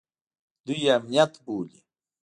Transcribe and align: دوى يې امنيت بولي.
دوى 0.65 0.77
يې 0.83 0.89
امنيت 0.97 1.33
بولي. 1.43 1.79